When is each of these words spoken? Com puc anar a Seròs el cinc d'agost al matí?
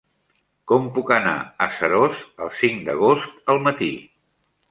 Com 0.69 0.87
puc 0.95 1.11
anar 1.17 1.33
a 1.65 1.67
Seròs 1.79 2.23
el 2.45 2.51
cinc 2.61 2.81
d'agost 2.87 3.55
al 3.55 3.63
matí? 3.69 3.93